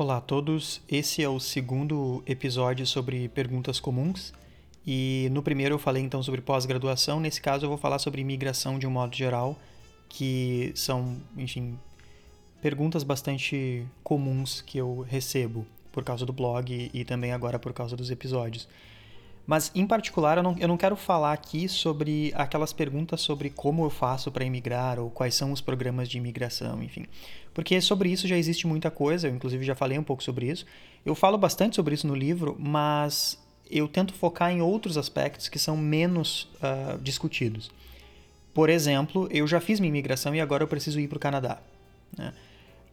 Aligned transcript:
Olá 0.00 0.16
a 0.16 0.20
todos, 0.22 0.80
esse 0.90 1.22
é 1.22 1.28
o 1.28 1.38
segundo 1.38 2.22
episódio 2.26 2.86
sobre 2.86 3.28
perguntas 3.28 3.78
comuns. 3.78 4.32
E 4.86 5.28
no 5.30 5.42
primeiro 5.42 5.74
eu 5.74 5.78
falei 5.78 6.02
então 6.02 6.22
sobre 6.22 6.40
pós-graduação, 6.40 7.20
nesse 7.20 7.38
caso 7.38 7.66
eu 7.66 7.68
vou 7.68 7.76
falar 7.76 7.98
sobre 7.98 8.22
imigração 8.22 8.78
de 8.78 8.86
um 8.86 8.90
modo 8.90 9.14
geral, 9.14 9.58
que 10.08 10.72
são, 10.74 11.20
enfim, 11.36 11.78
perguntas 12.62 13.04
bastante 13.04 13.86
comuns 14.02 14.62
que 14.62 14.78
eu 14.78 15.04
recebo 15.06 15.66
por 15.92 16.02
causa 16.02 16.24
do 16.24 16.32
blog 16.32 16.90
e 16.94 17.04
também 17.04 17.32
agora 17.32 17.58
por 17.58 17.74
causa 17.74 17.94
dos 17.94 18.10
episódios. 18.10 18.66
Mas, 19.50 19.72
em 19.74 19.84
particular, 19.84 20.36
eu 20.36 20.44
não, 20.44 20.56
eu 20.60 20.68
não 20.68 20.76
quero 20.76 20.94
falar 20.94 21.32
aqui 21.32 21.68
sobre 21.68 22.32
aquelas 22.36 22.72
perguntas 22.72 23.20
sobre 23.20 23.50
como 23.50 23.84
eu 23.84 23.90
faço 23.90 24.30
para 24.30 24.44
imigrar 24.44 25.00
ou 25.00 25.10
quais 25.10 25.34
são 25.34 25.50
os 25.50 25.60
programas 25.60 26.08
de 26.08 26.18
imigração, 26.18 26.80
enfim. 26.80 27.04
Porque 27.52 27.80
sobre 27.80 28.08
isso 28.12 28.28
já 28.28 28.36
existe 28.36 28.68
muita 28.68 28.92
coisa, 28.92 29.26
eu 29.26 29.34
inclusive 29.34 29.64
já 29.64 29.74
falei 29.74 29.98
um 29.98 30.04
pouco 30.04 30.22
sobre 30.22 30.48
isso. 30.48 30.64
Eu 31.04 31.16
falo 31.16 31.36
bastante 31.36 31.74
sobre 31.74 31.96
isso 31.96 32.06
no 32.06 32.14
livro, 32.14 32.56
mas 32.60 33.42
eu 33.68 33.88
tento 33.88 34.14
focar 34.14 34.52
em 34.52 34.62
outros 34.62 34.96
aspectos 34.96 35.48
que 35.48 35.58
são 35.58 35.76
menos 35.76 36.48
uh, 36.62 36.96
discutidos. 37.02 37.72
Por 38.54 38.70
exemplo, 38.70 39.26
eu 39.32 39.48
já 39.48 39.60
fiz 39.60 39.80
minha 39.80 39.88
imigração 39.88 40.32
e 40.32 40.40
agora 40.40 40.62
eu 40.62 40.68
preciso 40.68 41.00
ir 41.00 41.08
para 41.08 41.16
o 41.16 41.20
Canadá. 41.20 41.58
Né? 42.16 42.32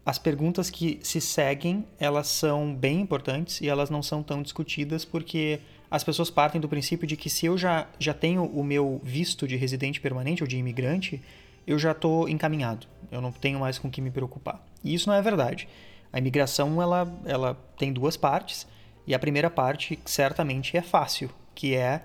As 0.04 0.18
perguntas 0.18 0.72
que 0.72 1.00
se 1.04 1.22
seguem, 1.22 1.86
elas 2.00 2.28
são 2.30 2.74
bem 2.74 3.00
importantes 3.02 3.62
e 3.62 3.68
elas 3.68 3.92
não 3.92 4.02
são 4.02 4.24
tão 4.24 4.42
discutidas 4.42 5.06
porque 5.06 5.60
as 5.90 6.04
pessoas 6.04 6.30
partem 6.30 6.60
do 6.60 6.68
princípio 6.68 7.08
de 7.08 7.16
que 7.16 7.30
se 7.30 7.46
eu 7.46 7.58
já, 7.58 7.88
já 7.98 8.14
tenho 8.14 8.44
o 8.46 8.64
meu 8.64 9.00
visto 9.04 9.48
de 9.48 9.56
residente 9.56 10.02
permanente 10.02 10.44
ou 10.44 10.48
de 10.48 10.58
imigrante, 10.58 11.22
eu 11.66 11.80
já 11.80 11.92
estou 11.92 12.28
encaminhado. 12.28 12.88
Eu 13.12 13.22
não 13.22 13.32
tenho 13.32 13.60
mais 13.60 13.80
com 13.80 13.90
que 13.90 14.02
me 14.02 14.12
preocupar. 14.12 14.66
E 14.84 14.94
isso 14.94 15.10
não 15.10 15.16
é 15.16 15.22
verdade. 15.22 15.68
A 16.12 16.20
imigração 16.20 16.82
ela, 16.82 17.12
ela 17.26 17.54
tem 17.78 17.92
duas 17.92 18.18
partes 18.18 18.68
e 19.06 19.14
a 19.14 19.20
primeira 19.20 19.50
parte 19.50 19.98
certamente 20.06 20.76
é 20.76 20.82
fácil, 20.82 21.30
que 21.56 21.76
é 21.76 22.02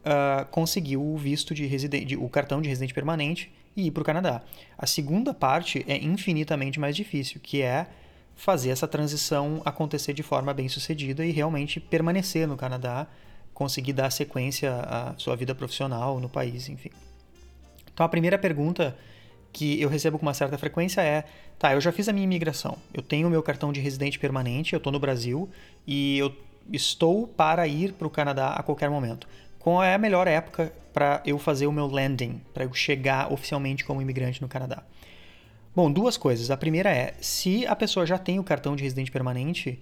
uh, 0.00 0.46
conseguir 0.50 0.96
o 0.96 1.16
visto 1.16 1.54
de 1.54 1.66
residente, 1.66 2.16
o 2.16 2.28
cartão 2.28 2.60
de 2.60 2.68
residente 2.68 2.94
permanente 2.94 3.52
e 3.76 3.86
ir 3.86 3.90
para 3.90 4.02
o 4.02 4.04
Canadá. 4.04 4.42
A 4.76 4.86
segunda 4.86 5.32
parte 5.32 5.84
é 5.86 5.96
infinitamente 5.96 6.80
mais 6.80 6.96
difícil, 6.96 7.40
que 7.42 7.62
é 7.62 7.86
fazer 8.40 8.70
essa 8.70 8.88
transição 8.88 9.60
acontecer 9.66 10.14
de 10.14 10.22
forma 10.22 10.54
bem 10.54 10.66
sucedida 10.66 11.26
e 11.26 11.30
realmente 11.30 11.78
permanecer 11.78 12.48
no 12.48 12.56
Canadá, 12.56 13.06
conseguir 13.52 13.92
dar 13.92 14.10
sequência 14.10 14.72
à 14.80 15.14
sua 15.18 15.36
vida 15.36 15.54
profissional 15.54 16.18
no 16.18 16.28
país, 16.28 16.66
enfim. 16.70 16.88
Então 17.92 18.04
a 18.04 18.08
primeira 18.08 18.38
pergunta 18.38 18.96
que 19.52 19.78
eu 19.78 19.90
recebo 19.90 20.18
com 20.18 20.24
uma 20.24 20.32
certa 20.32 20.56
frequência 20.56 21.02
é: 21.02 21.26
tá, 21.58 21.74
eu 21.74 21.82
já 21.82 21.92
fiz 21.92 22.08
a 22.08 22.14
minha 22.14 22.24
imigração, 22.24 22.78
eu 22.94 23.02
tenho 23.02 23.28
meu 23.28 23.42
cartão 23.42 23.74
de 23.74 23.80
residente 23.80 24.18
permanente, 24.18 24.72
eu 24.72 24.78
estou 24.78 24.90
no 24.90 24.98
Brasil 24.98 25.46
e 25.86 26.16
eu 26.16 26.34
estou 26.72 27.26
para 27.26 27.68
ir 27.68 27.92
para 27.92 28.06
o 28.06 28.10
Canadá 28.10 28.54
a 28.54 28.62
qualquer 28.62 28.88
momento. 28.88 29.28
Qual 29.58 29.84
é 29.84 29.94
a 29.94 29.98
melhor 29.98 30.26
época 30.26 30.72
para 30.94 31.22
eu 31.26 31.38
fazer 31.38 31.66
o 31.66 31.72
meu 31.72 31.86
landing, 31.86 32.40
para 32.54 32.64
eu 32.64 32.72
chegar 32.72 33.30
oficialmente 33.30 33.84
como 33.84 34.00
imigrante 34.00 34.40
no 34.40 34.48
Canadá? 34.48 34.82
Bom, 35.82 35.90
duas 35.90 36.18
coisas. 36.18 36.50
A 36.50 36.58
primeira 36.58 36.90
é, 36.90 37.14
se 37.22 37.66
a 37.66 37.74
pessoa 37.74 38.04
já 38.04 38.18
tem 38.18 38.38
o 38.38 38.44
cartão 38.44 38.76
de 38.76 38.82
residente 38.82 39.10
permanente, 39.10 39.80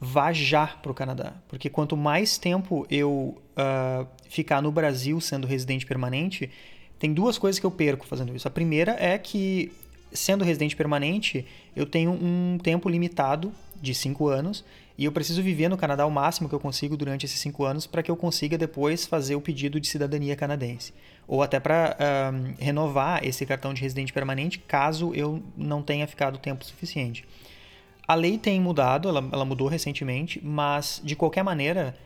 vá 0.00 0.32
já 0.32 0.66
para 0.66 0.90
o 0.90 0.94
Canadá. 0.94 1.34
Porque 1.46 1.68
quanto 1.68 1.94
mais 1.94 2.38
tempo 2.38 2.86
eu 2.88 3.36
uh, 3.52 4.06
ficar 4.30 4.62
no 4.62 4.72
Brasil 4.72 5.20
sendo 5.20 5.46
residente 5.46 5.84
permanente, 5.84 6.50
tem 6.98 7.12
duas 7.12 7.36
coisas 7.36 7.58
que 7.58 7.66
eu 7.66 7.70
perco 7.70 8.06
fazendo 8.06 8.34
isso. 8.34 8.48
A 8.48 8.50
primeira 8.50 8.96
é 8.98 9.18
que, 9.18 9.70
sendo 10.10 10.42
residente 10.42 10.74
permanente, 10.74 11.44
eu 11.76 11.84
tenho 11.84 12.12
um 12.12 12.56
tempo 12.56 12.88
limitado 12.88 13.52
de 13.78 13.94
cinco 13.94 14.28
anos 14.28 14.64
e 14.96 15.04
eu 15.04 15.12
preciso 15.12 15.42
viver 15.42 15.68
no 15.68 15.76
Canadá 15.76 16.06
o 16.06 16.10
máximo 16.10 16.48
que 16.48 16.54
eu 16.54 16.60
consigo 16.60 16.96
durante 16.96 17.26
esses 17.26 17.38
cinco 17.38 17.66
anos 17.66 17.86
para 17.86 18.02
que 18.02 18.10
eu 18.10 18.16
consiga 18.16 18.56
depois 18.56 19.04
fazer 19.04 19.36
o 19.36 19.40
pedido 19.42 19.78
de 19.78 19.86
cidadania 19.86 20.34
canadense. 20.34 20.94
Ou 21.28 21.42
até 21.42 21.58
para 21.58 21.96
renovar 22.58 23.24
esse 23.24 23.44
cartão 23.44 23.74
de 23.74 23.82
residente 23.82 24.12
permanente 24.12 24.58
caso 24.58 25.12
eu 25.14 25.42
não 25.56 25.82
tenha 25.82 26.06
ficado 26.06 26.38
tempo 26.38 26.64
suficiente. 26.64 27.24
A 28.06 28.14
lei 28.14 28.38
tem 28.38 28.60
mudado, 28.60 29.08
ela, 29.08 29.28
ela 29.32 29.44
mudou 29.44 29.66
recentemente, 29.66 30.40
mas 30.44 31.00
de 31.02 31.16
qualquer 31.16 31.42
maneira 31.42 31.96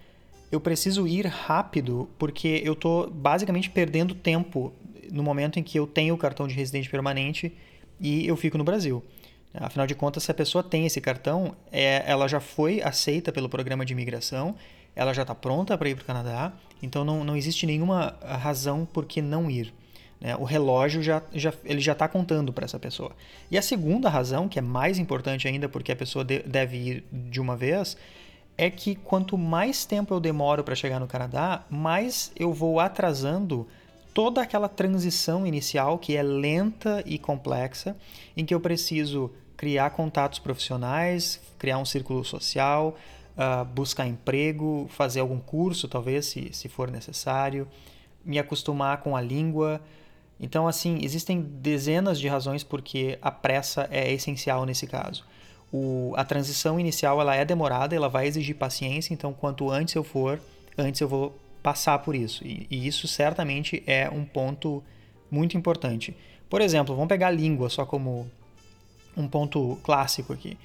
eu 0.50 0.60
preciso 0.60 1.06
ir 1.06 1.26
rápido 1.26 2.08
porque 2.18 2.62
eu 2.64 2.72
estou 2.72 3.10
basicamente 3.10 3.68
perdendo 3.68 4.14
tempo 4.14 4.72
no 5.12 5.22
momento 5.22 5.58
em 5.58 5.62
que 5.62 5.78
eu 5.78 5.86
tenho 5.86 6.14
o 6.14 6.18
cartão 6.18 6.48
de 6.48 6.54
residente 6.54 6.88
permanente 6.88 7.52
e 8.00 8.26
eu 8.26 8.36
fico 8.36 8.56
no 8.56 8.64
Brasil. 8.64 9.04
Afinal 9.52 9.86
de 9.86 9.94
contas, 9.94 10.22
se 10.22 10.30
a 10.30 10.34
pessoa 10.34 10.62
tem 10.62 10.86
esse 10.86 11.00
cartão, 11.00 11.56
é, 11.72 12.04
ela 12.06 12.28
já 12.28 12.40
foi 12.40 12.80
aceita 12.82 13.32
pelo 13.32 13.48
programa 13.48 13.84
de 13.84 13.92
imigração, 13.92 14.54
ela 14.94 15.12
já 15.12 15.22
está 15.22 15.34
pronta 15.34 15.76
para 15.76 15.88
ir 15.88 15.94
para 15.94 16.02
o 16.02 16.06
Canadá, 16.06 16.52
então 16.82 17.04
não, 17.04 17.24
não 17.24 17.36
existe 17.36 17.66
nenhuma 17.66 18.16
razão 18.22 18.86
por 18.86 19.04
que 19.04 19.20
não 19.20 19.50
ir. 19.50 19.72
Né? 20.20 20.36
O 20.36 20.44
relógio 20.44 21.02
já, 21.02 21.22
já, 21.32 21.52
ele 21.64 21.80
já 21.80 21.92
está 21.92 22.06
contando 22.06 22.52
para 22.52 22.64
essa 22.64 22.78
pessoa. 22.78 23.12
E 23.50 23.56
a 23.56 23.62
segunda 23.62 24.08
razão, 24.08 24.48
que 24.48 24.58
é 24.58 24.62
mais 24.62 24.98
importante 24.98 25.48
ainda 25.48 25.68
porque 25.68 25.92
a 25.92 25.96
pessoa 25.96 26.24
de, 26.24 26.40
deve 26.40 26.76
ir 26.76 27.04
de 27.12 27.40
uma 27.40 27.56
vez, 27.56 27.96
é 28.58 28.68
que 28.68 28.94
quanto 28.94 29.38
mais 29.38 29.86
tempo 29.86 30.12
eu 30.12 30.20
demoro 30.20 30.62
para 30.62 30.74
chegar 30.74 31.00
no 31.00 31.06
Canadá, 31.06 31.64
mais 31.70 32.30
eu 32.36 32.52
vou 32.52 32.78
atrasando 32.78 33.66
toda 34.12 34.42
aquela 34.42 34.68
transição 34.68 35.46
inicial 35.46 35.98
que 35.98 36.16
é 36.16 36.22
lenta 36.22 37.02
e 37.06 37.18
complexa, 37.18 37.96
em 38.36 38.44
que 38.44 38.54
eu 38.54 38.60
preciso 38.60 39.30
criar 39.56 39.90
contatos 39.90 40.38
profissionais, 40.38 41.40
criar 41.58 41.78
um 41.78 41.84
círculo 41.84 42.24
social, 42.24 42.96
uh, 43.36 43.64
buscar 43.64 44.06
emprego, 44.06 44.86
fazer 44.90 45.20
algum 45.20 45.38
curso, 45.38 45.88
talvez, 45.88 46.26
se, 46.26 46.50
se 46.52 46.68
for 46.68 46.90
necessário, 46.90 47.66
me 48.24 48.38
acostumar 48.38 48.98
com 48.98 49.16
a 49.16 49.20
língua. 49.20 49.80
Então, 50.38 50.66
assim, 50.66 50.98
existem 51.02 51.40
dezenas 51.40 52.18
de 52.18 52.28
razões 52.28 52.64
porque 52.64 53.18
a 53.20 53.30
pressa 53.30 53.88
é 53.90 54.12
essencial 54.12 54.64
nesse 54.64 54.86
caso. 54.86 55.24
O, 55.72 56.12
a 56.16 56.24
transição 56.24 56.80
inicial 56.80 57.20
ela 57.20 57.34
é 57.36 57.44
demorada, 57.44 57.94
ela 57.94 58.08
vai 58.08 58.26
exigir 58.26 58.56
paciência, 58.56 59.14
então 59.14 59.32
quanto 59.32 59.70
antes 59.70 59.94
eu 59.94 60.02
for, 60.02 60.40
antes 60.76 61.00
eu 61.00 61.08
vou 61.08 61.38
passar 61.62 61.98
por 62.00 62.14
isso. 62.14 62.44
E, 62.44 62.66
e, 62.70 62.86
isso 62.86 63.06
certamente 63.06 63.82
é 63.86 64.08
um 64.10 64.24
ponto 64.24 64.82
muito 65.30 65.56
importante. 65.56 66.16
Por 66.48 66.60
exemplo, 66.60 66.94
vamos 66.94 67.08
pegar 67.08 67.28
a 67.28 67.30
língua 67.30 67.68
só 67.68 67.86
como 67.86 68.28
um 69.16 69.28
ponto 69.28 69.78
clássico 69.82 70.32
aqui. 70.32 70.58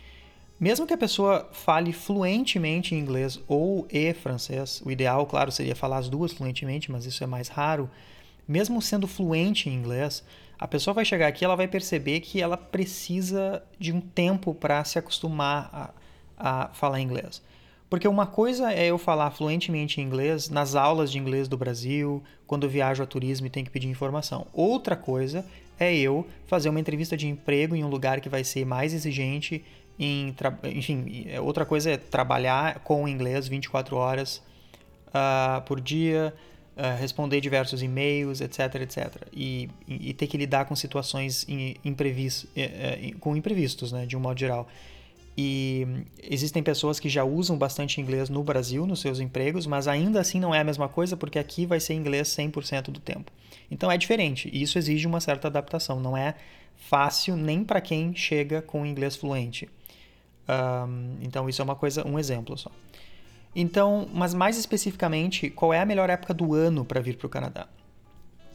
Mesmo 0.60 0.88
que 0.88 0.94
a 0.94 0.98
pessoa 0.98 1.50
fale 1.52 1.92
fluentemente 1.92 2.96
inglês 2.96 3.40
ou 3.48 3.86
e 3.92 4.14
francês, 4.14 4.82
o 4.86 4.90
ideal, 4.90 5.26
claro, 5.26 5.52
seria 5.52 5.76
falar 5.76 5.98
as 5.98 6.08
duas 6.08 6.32
fluentemente, 6.32 6.90
mas 6.90 7.06
isso 7.06 7.24
é 7.24 7.28
mais 7.28 7.50
raro. 7.50 7.90
Mesmo 8.48 8.82
sendo 8.82 9.06
fluente 9.06 9.70
em 9.70 9.74
inglês, 9.74 10.24
a 10.58 10.68
pessoa 10.68 10.94
vai 10.94 11.04
chegar 11.04 11.28
aqui, 11.28 11.44
ela 11.44 11.56
vai 11.56 11.68
perceber 11.68 12.22
que 12.22 12.42
ela 12.42 12.56
precisa 12.56 13.62
de 13.78 13.92
um 13.92 14.00
tempo 14.00 14.54
para 14.54 14.84
se 14.86 14.98
acostumar 14.98 15.94
a, 16.38 16.66
a 16.66 16.68
falar 16.70 17.02
inglês. 17.02 17.42
Porque 17.90 18.08
uma 18.08 18.26
coisa 18.26 18.72
é 18.72 18.88
eu 18.88 18.98
falar 18.98 19.32
fluentemente 19.32 20.02
inglês 20.02 20.50
nas 20.50 20.74
aulas 20.74 21.12
de 21.12 21.20
inglês 21.20 21.48
do 21.48 21.58
Brasil, 21.58 22.24
quando 22.48 22.68
viajo 22.70 23.04
a 23.04 23.06
turismo 23.06 23.48
e 23.48 23.50
tenho 23.50 23.66
que 23.66 23.72
pedir 23.72 23.88
informação. 23.88 24.48
Outra 24.54 24.96
coisa 24.96 25.46
é 25.80 25.96
eu 25.96 26.26
fazer 26.48 26.70
uma 26.70 26.80
entrevista 26.80 27.16
de 27.16 27.28
emprego 27.28 27.76
em 27.76 27.84
um 27.84 27.90
lugar 27.90 28.22
que 28.22 28.30
vai 28.30 28.44
ser 28.44 28.66
mais 28.66 28.94
exigente. 28.94 29.64
Em 29.98 30.36
enfim, 30.64 31.26
é, 31.30 31.40
outra 31.40 31.66
coisa 31.66 31.92
é 31.92 31.98
trabalhar 31.98 32.80
com 32.80 33.08
inglês 33.08 33.48
24 33.48 33.96
horas 33.96 34.42
uh, 35.08 35.62
por 35.66 35.80
dia, 35.80 36.34
uh, 36.76 37.00
responder 37.00 37.40
diversos 37.40 37.82
e-mails, 37.82 38.42
etc, 38.42 38.76
etc. 38.82 39.28
E, 39.32 39.70
e, 39.88 40.14
ter 40.14 40.28
que 40.28 40.38
lidar 40.38 40.66
com 40.66 40.76
situações 40.76 41.46
imprevistos, 41.84 42.50
eh, 42.56 43.12
com 43.20 43.36
imprevistos, 43.38 43.92
né, 43.94 44.06
de 44.06 44.18
um 44.18 44.20
modo 44.20 44.40
geral. 44.40 44.68
E 45.38 45.86
existem 46.24 46.64
pessoas 46.64 47.00
que 47.00 47.10
já 47.10 47.24
usam 47.24 47.58
bastante 47.58 48.00
inglês 48.00 48.30
no 48.30 48.42
Brasil, 48.42 48.86
nos 48.88 49.02
seus 49.02 49.20
empregos, 49.20 49.68
mas 49.68 49.88
ainda 49.88 50.22
assim 50.22 50.40
não 50.40 50.56
é 50.56 50.62
a 50.62 50.64
mesma 50.64 50.88
coisa, 50.88 51.18
porque 51.18 51.38
aqui 51.38 51.66
vai 51.66 51.80
ser 51.80 51.94
inglês 51.94 52.30
100% 52.30 52.84
do 52.84 53.00
tempo. 53.02 53.32
Então 53.70 53.92
é 53.92 53.98
diferente, 53.98 54.50
e 54.54 54.62
isso 54.62 54.78
exige 54.78 55.06
uma 55.06 55.20
certa 55.20 55.48
adaptação. 55.48 56.00
Não 56.00 56.16
é 56.16 56.36
fácil 56.76 57.36
nem 57.36 57.64
para 57.64 57.82
quem 57.82 58.16
chega 58.16 58.62
com 58.62 58.86
inglês 58.86 59.16
fluente. 59.16 59.68
Um, 60.48 61.18
então 61.22 61.50
isso 61.50 61.62
é 61.62 61.66
uma 61.66 61.76
coisa, 61.76 62.08
um 62.08 62.18
exemplo 62.18 62.58
só. 62.58 62.72
Então, 63.54 64.08
mas 64.14 64.34
mais 64.34 64.58
especificamente, 64.58 65.50
qual 65.50 65.74
é 65.74 65.80
a 65.80 65.86
melhor 65.86 66.10
época 66.10 66.34
do 66.34 66.54
ano 66.54 66.86
para 66.86 67.00
vir 67.00 67.18
para 67.18 67.28
o 67.28 67.30
Canadá? 67.30 67.68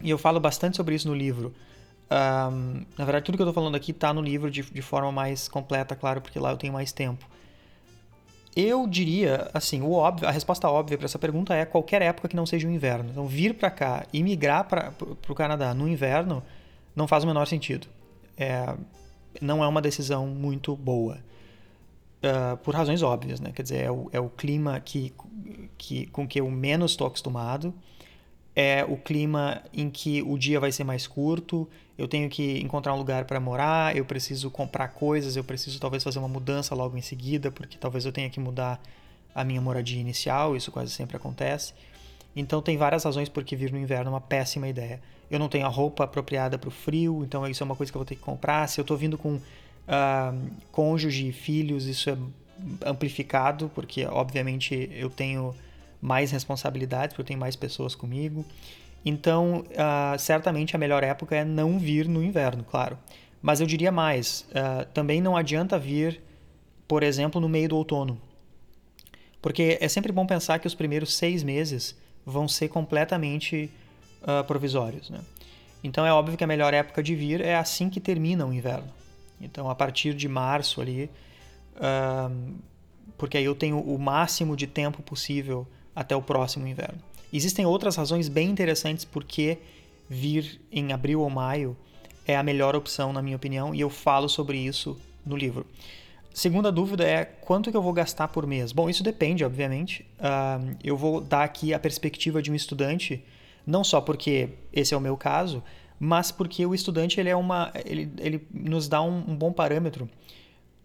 E 0.03 0.09
eu 0.09 0.19
falo 0.19 0.39
bastante 0.41 0.77
sobre 0.77 0.95
isso 0.95 1.09
no 1.09 1.15
livro. 1.15 1.55
Um, 2.11 2.85
na 2.99 3.05
verdade, 3.05 3.25
tudo 3.25 3.37
que 3.37 3.43
eu 3.43 3.49
estou 3.49 3.55
falando 3.55 3.77
aqui 3.77 3.93
está 3.93 4.13
no 4.13 4.21
livro 4.21 4.51
de, 4.51 4.63
de 4.63 4.83
forma 4.83 5.13
mais 5.13 5.49
completa, 5.49 5.95
claro, 5.95 6.21
porque 6.21 6.39
lá 6.39 6.51
eu 6.51 6.57
tenho 6.57 6.73
mais 6.73 6.91
tempo. 6.93 7.25
Eu 8.57 8.87
diria, 8.89 9.49
assim, 9.55 9.81
o 9.81 9.93
óbvio, 9.93 10.27
a 10.27 10.31
resposta 10.33 10.69
óbvia 10.69 10.99
para 10.99 11.05
essa 11.05 11.21
pergunta 11.21 11.55
é 11.55 11.65
qualquer 11.65 12.03
época 12.03 12.29
que 12.29 12.35
não 12.35 12.45
seja 12.45 12.67
o 12.67 12.71
inverno. 12.71 13.09
Então, 13.11 13.27
vir 13.27 13.55
para 13.55 13.71
cá 13.71 14.05
e 14.13 14.23
migrar 14.25 14.65
para 14.67 14.93
o 15.29 15.35
Canadá 15.35 15.73
no 15.73 15.89
inverno 15.89 16.43
não 16.97 17.07
faz 17.07 17.23
o 17.23 17.29
menor 17.29 17.47
sentido. 17.47 17.87
É, 18.37 18.75
não 19.41 19.63
é 19.63 19.69
uma 19.69 19.81
decisão 19.81 20.27
muito 20.27 20.75
boa. 20.75 21.19
uh, 22.23 22.57
por 22.59 22.75
razões 22.75 23.03
óbvias, 23.03 23.41
né? 23.41 23.53
Quer 23.53 23.63
dizer, 23.63 23.85
é 23.85 23.91
o, 23.91 24.09
é 24.13 24.21
o 24.21 24.29
clima 24.29 24.79
que, 24.81 25.13
que, 25.79 26.07
com 26.07 26.27
que 26.27 26.41
eu 26.41 26.51
menos 26.51 26.93
estou 26.93 27.07
acostumado, 27.07 27.75
é 28.55 28.85
o 28.85 28.97
clima 28.97 29.63
em 29.73 29.89
que 29.89 30.23
o 30.23 30.37
dia 30.37 30.59
vai 30.59 30.73
ser 30.73 30.85
mais 30.85 31.07
curto, 31.07 31.69
eu 31.97 32.09
tenho 32.09 32.29
que 32.29 32.59
encontrar 32.61 32.95
um 32.95 32.97
lugar 32.97 33.25
para 33.25 33.39
morar, 33.39 33.97
eu 33.97 34.05
preciso 34.05 34.51
comprar 34.51 34.89
coisas, 34.89 35.37
eu 35.37 35.45
preciso 35.45 35.79
talvez 35.79 36.03
fazer 36.03 36.19
uma 36.19 36.29
mudança 36.29 36.75
logo 36.75 36.97
em 36.97 37.03
seguida, 37.03 37.51
porque 37.51 37.77
talvez 37.79 38.07
eu 38.07 38.13
tenha 38.13 38.31
que 38.31 38.41
mudar 38.41 38.81
a 39.35 39.45
minha 39.45 39.61
moradia 39.61 40.01
inicial, 40.01 40.57
isso 40.57 40.73
quase 40.73 40.91
sempre 40.93 41.17
acontece. 41.17 41.75
Então 42.35 42.63
tem 42.63 42.77
várias 42.77 43.05
razões 43.05 43.29
por 43.29 43.45
que 43.45 43.55
vir 43.57 43.73
no 43.73 43.79
inverno 43.79 44.09
é 44.09 44.11
uma 44.15 44.21
péssima 44.21 44.69
ideia. 44.69 45.01
Eu 45.31 45.39
não 45.39 45.49
tenho 45.49 45.67
a 45.67 45.69
roupa 45.69 46.05
apropriada 46.05 46.59
para 46.59 46.69
o 46.69 46.73
frio, 46.73 47.23
então 47.25 47.47
isso 47.47 47.63
é 47.63 47.67
uma 47.67 47.77
coisa 47.77 47.93
que 47.93 47.97
eu 47.97 48.01
vou 48.01 48.07
ter 48.07 48.17
que 48.17 48.23
comprar. 48.23 48.67
Se 48.69 48.81
eu 48.81 48.83
estou 48.83 48.97
vindo 48.97 49.17
com 49.17 49.35
uh, 49.35 50.51
cônjuge 50.73 51.29
e 51.29 51.33
filhos, 51.33 51.87
isso 51.87 52.11
é 52.11 52.17
amplificado, 52.85 53.71
porque 53.75 54.05
obviamente 54.07 54.91
eu 54.93 55.09
tenho 55.09 55.55
mais 56.01 56.31
responsabilidades, 56.31 57.15
porque 57.15 57.23
eu 57.23 57.27
tenho 57.27 57.41
mais 57.41 57.57
pessoas 57.57 57.95
comigo. 57.95 58.45
Então, 59.05 59.65
uh, 59.71 60.19
certamente 60.19 60.75
a 60.77 60.79
melhor 60.79 61.03
época 61.03 61.37
é 61.37 61.45
não 61.45 61.79
vir 61.79 62.09
no 62.09 62.23
inverno, 62.23 62.65
claro. 62.65 62.99
Mas 63.43 63.61
eu 63.61 63.67
diria 63.67 63.91
mais, 63.91 64.47
uh, 64.51 64.85
também 64.93 65.21
não 65.21 65.37
adianta 65.37 65.79
vir, 65.79 66.21
por 66.87 67.03
exemplo, 67.03 67.41
no 67.41 67.49
meio 67.49 67.69
do 67.71 67.77
outono. 67.77 68.21
Porque 69.41 69.79
é 69.81 69.89
sempre 69.89 70.13
bom 70.13 70.27
pensar 70.27 70.59
que 70.59 70.67
os 70.67 70.75
primeiros 70.75 71.15
seis 71.15 71.43
meses 71.43 71.97
vão 72.27 72.47
ser 72.47 72.69
completamente 72.69 73.71
uh, 74.23 74.45
provisórios. 74.45 75.09
Né? 75.09 75.21
Então 75.83 76.05
é 76.05 76.13
óbvio 76.13 76.37
que 76.37 76.45
a 76.45 76.47
melhor 76.47 76.75
época 76.75 77.03
de 77.03 77.15
vir 77.15 77.41
é 77.41 77.57
assim 77.57 77.89
que 77.89 78.01
termina 78.01 78.45
o 78.45 78.53
inverno. 78.53 78.93
Então 79.41 79.71
a 79.71 79.75
partir 79.75 80.13
de 80.13 80.29
março 80.29 80.83
ali, 80.83 81.09
porque 83.17 83.39
aí 83.39 83.45
eu 83.47 83.55
tenho 83.55 83.81
o 83.81 83.99
máximo 83.99 84.55
de 84.55 84.67
tempo 84.67 85.03
possível 85.03 85.67
até 85.95 86.15
o 86.15 86.23
próximo 86.23 86.67
inverno. 86.67 86.99
Existem 87.33 87.65
outras 87.67 87.97
razões 87.97 88.29
bem 88.29 88.49
interessantes 88.51 89.05
por 89.05 89.25
que 89.25 89.59
vir 90.09 90.61
em 90.73 90.93
abril 90.93 91.21
ou 91.21 91.31
maio 91.31 91.77
é 92.27 92.37
a 92.37 92.43
melhor 92.43 92.75
opção, 92.75 93.13
na 93.13 93.23
minha 93.23 93.37
opinião, 93.37 93.75
e 93.75 93.81
eu 93.81 93.91
falo 93.91 94.29
sobre 94.29 94.59
isso 94.59 94.99
no 95.25 95.37
livro. 95.37 95.67
Segunda 96.33 96.71
dúvida 96.71 97.05
é 97.05 97.25
quanto 97.25 97.71
que 97.71 97.77
eu 97.77 97.83
vou 97.83 97.93
gastar 97.93 98.29
por 98.29 98.47
mês? 98.47 98.73
Bom, 98.73 98.89
isso 98.89 99.03
depende, 99.03 99.45
obviamente. 99.45 100.07
Uh, 100.19 100.77
eu 100.83 100.97
vou 100.97 101.21
dar 101.21 101.43
aqui 101.43 101.75
a 101.75 101.79
perspectiva 101.79 102.41
de 102.41 102.51
um 102.51 102.55
estudante, 102.55 103.25
não 103.67 103.83
só 103.83 104.01
porque 104.01 104.51
esse 104.73 104.95
é 104.95 104.97
o 104.97 105.01
meu 105.01 105.17
caso, 105.17 105.63
mas 105.99 106.31
porque 106.31 106.65
o 106.65 106.75
estudante 106.75 107.19
ele 107.19 107.29
é 107.29 107.37
uma, 107.37 107.73
ele, 107.85 108.13
ele 108.19 108.47
nos 108.53 108.89
dá 108.89 109.03
um, 109.03 109.19
um 109.29 109.37
bom 109.37 109.53
parâmetro, 109.53 110.09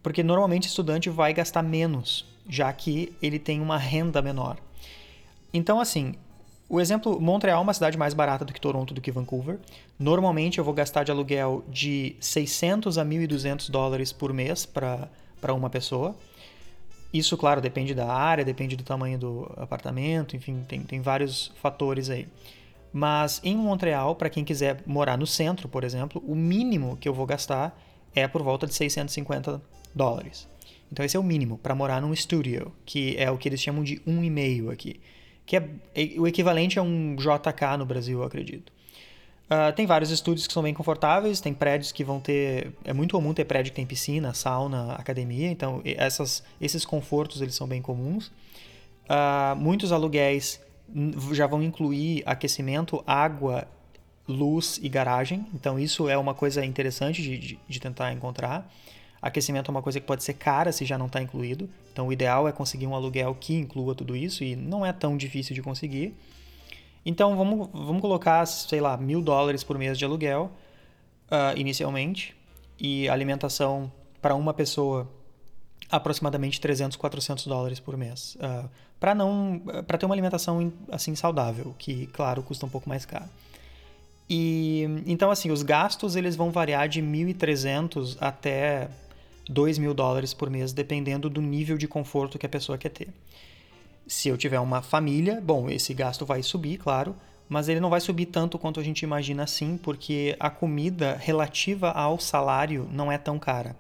porque 0.02 0.24
normalmente 0.24 0.68
o 0.68 0.69
estudante 0.69 1.10
vai 1.10 1.34
gastar 1.34 1.62
menos, 1.62 2.25
já 2.50 2.72
que 2.74 3.13
ele 3.22 3.40
tem 3.40 3.62
uma 3.62 3.78
renda 3.78 4.22
menor. 4.22 4.57
Então, 5.56 5.80
assim, 5.80 6.16
o 6.68 6.81
exemplo, 6.81 7.18
Montreal 7.18 7.60
é 7.60 7.62
uma 7.62 7.74
cidade 7.74 7.98
mais 7.98 8.13
barata 8.13 8.44
do 8.44 8.52
que 8.52 8.60
Toronto, 8.60 8.94
do 8.94 9.00
que 9.00 9.10
Vancouver. 9.10 9.57
Normalmente 9.98 10.57
eu 10.57 10.66
vou 10.66 10.74
gastar 10.74 11.06
de 11.06 11.12
aluguel 11.12 11.63
de 11.69 12.18
600 12.19 12.98
a 12.98 13.06
1.200 13.06 13.72
dólares 13.72 14.12
por 14.12 14.34
mês 14.34 14.66
para 14.66 15.54
uma 15.54 15.69
pessoa. 15.69 16.13
Isso, 17.13 17.38
claro, 17.38 17.62
depende 17.62 17.96
da 17.96 18.06
área, 18.06 18.44
depende 18.44 18.75
do 18.75 18.84
tamanho 18.84 19.18
do 19.18 19.50
apartamento, 19.56 20.36
enfim, 20.36 20.62
tem, 20.68 20.81
tem 20.81 21.00
vários 21.00 21.54
fatores 21.62 22.10
aí. 22.10 22.28
Mas 22.92 23.40
em 23.42 23.56
Montreal, 23.56 24.13
para 24.13 24.30
quem 24.30 24.44
quiser 24.44 24.84
morar 24.86 25.18
no 25.18 25.25
centro, 25.25 25.69
por 25.69 25.86
exemplo, 25.86 26.22
o 26.28 26.36
mínimo 26.36 26.98
que 26.98 27.07
eu 27.07 27.13
vou 27.13 27.25
gastar 27.25 27.81
é 28.13 28.28
por 28.28 28.44
volta 28.44 28.68
de 28.68 28.74
650 28.75 29.62
dólares. 29.94 30.50
Então 30.92 31.06
esse 31.06 31.16
é 31.16 31.19
o 31.19 31.24
mínimo 31.24 31.57
para 31.57 31.74
morar 31.74 32.02
num 32.02 32.13
studio, 32.13 32.74
que 32.86 33.16
é 33.18 33.31
o 33.31 33.38
que 33.38 33.48
eles 33.48 33.62
chamam 33.62 33.86
de 33.86 34.02
um 34.06 34.22
e 34.22 34.30
meio 34.30 34.69
aqui 34.69 35.00
que 35.45 35.57
é, 35.57 35.69
é 35.94 36.19
o 36.19 36.27
equivalente 36.27 36.80
a 36.80 36.81
um 36.81 37.15
JK 37.15 37.77
no 37.77 37.86
Brasil, 37.86 38.19
eu 38.19 38.25
acredito. 38.25 38.74
Uh, 39.45 39.71
tem 39.75 39.86
vários 39.86 40.09
estúdios 40.09 40.47
que 40.47 40.53
são 40.53 40.63
bem 40.63 40.74
confortáveis, 40.74 41.39
tem 41.39 41.53
prédios 41.53 41.92
que 41.92 42.03
vão 42.03 42.19
ter. 42.19 42.74
É 42.83 42.94
muito 42.94 43.15
comum 43.15 43.31
ter 43.31 43.45
prédio 43.45 43.71
que 43.71 43.75
tem 43.75 43.86
piscina, 43.86 44.33
sauna, 44.33 44.94
academia, 44.94 45.51
então 45.51 45.81
essas, 45.86 46.44
esses 46.59 46.83
confortos 46.83 47.42
eles 47.42 47.53
são 47.53 47.68
bem 47.68 47.81
comuns. 47.81 48.27
Uh, 49.07 49.56
muitos 49.56 49.92
aluguéis 49.92 50.59
já 51.31 51.45
vão 51.45 51.62
incluir 51.62 52.24
aquecimento, 52.25 53.03
água, 53.06 53.68
luz 54.27 54.80
e 54.81 54.89
garagem, 54.89 55.45
então 55.53 55.77
isso 55.77 56.09
é 56.09 56.18
uma 56.18 56.33
coisa 56.33 56.65
interessante 56.65 57.21
de, 57.21 57.38
de, 57.38 57.59
de 57.68 57.80
tentar 57.80 58.12
encontrar. 58.13 58.68
Aquecimento 59.25 59.69
é 59.69 59.72
uma 59.72 59.81
coisa 59.81 60.00
que 60.00 60.06
pode 60.06 60.24
ser 60.24 60.36
cara 60.36 60.72
se 60.72 60.86
já 60.86 61.00
não 61.00 61.07
está 61.07 61.19
incluído. 61.19 61.68
Então, 61.92 62.06
o 62.06 62.13
ideal 62.13 62.48
é 62.48 62.51
conseguir 62.51 62.86
um 62.86 62.94
aluguel 62.94 63.33
que 63.33 63.56
inclua 63.56 63.95
tudo 63.95 64.16
isso 64.16 64.44
e 64.44 64.56
não 64.56 64.86
é 64.86 64.94
tão 64.94 65.18
difícil 65.18 65.56
de 65.56 65.63
conseguir. 65.63 66.16
Então, 67.04 67.36
vamos, 67.36 67.68
vamos 67.74 68.01
colocar, 68.04 68.45
sei 68.45 68.80
lá, 68.80 68.95
mil 68.95 69.24
dólares 69.24 69.63
por 69.63 69.80
mês 69.80 69.98
de 69.98 70.06
aluguel 70.06 70.51
uh, 71.31 71.57
inicialmente 71.57 72.36
e 72.80 73.10
alimentação 73.10 73.92
para 74.22 74.36
uma 74.36 74.54
pessoa 74.54 75.10
aproximadamente 75.89 76.62
300, 76.62 76.95
400 76.95 77.48
dólares 77.48 77.80
por 77.80 77.98
mês. 77.98 78.36
Uh, 78.36 78.69
para 79.00 79.16
não 79.16 79.60
para 79.88 79.98
ter 79.98 80.06
uma 80.06 80.13
alimentação 80.13 80.71
assim 80.92 81.16
saudável, 81.16 81.74
que 81.80 82.06
claro, 82.13 82.44
custa 82.44 82.63
um 82.63 82.69
pouco 82.69 82.88
mais 82.88 83.06
caro. 83.06 83.25
E 84.30 84.83
então 85.07 85.31
assim, 85.31 85.50
os 85.50 85.63
gastos 85.63 86.16
eles 86.16 86.36
vão 86.36 86.51
variar 86.51 86.88
de 86.88 87.01
1.300 87.01 88.18
até 88.21 88.88
2 89.50 89.77
mil 89.77 89.94
dólares 89.94 90.33
por 90.33 90.50
mês, 90.50 90.74
dependendo 90.74 91.30
do 91.30 91.42
nível 91.42 91.77
de 91.77 91.88
conforto 91.88 92.38
que 92.38 92.45
a 92.45 92.50
pessoa 92.50 92.77
quer 92.77 92.89
ter. 92.89 93.09
Se 94.07 94.30
eu 94.30 94.38
tiver 94.38 94.59
uma 94.59 94.81
família, 94.81 95.42
bom, 95.42 95.69
esse 95.69 95.94
gasto 95.94 96.25
vai 96.25 96.44
subir, 96.44 96.77
claro, 96.77 97.15
mas 97.47 97.69
ele 97.69 97.80
não 97.80 97.89
vai 97.89 98.01
subir 98.01 98.27
tanto 98.27 98.57
quanto 98.57 98.80
a 98.80 98.83
gente 98.83 99.03
imagina 99.03 99.44
assim, 99.44 99.77
porque 99.77 100.36
a 100.39 100.50
comida 100.50 101.15
relativa 101.19 101.92
ao 101.92 102.19
salário 102.19 102.88
não 102.92 103.12
é 103.12 103.18
tão 103.18 103.38
cara. 103.38 103.75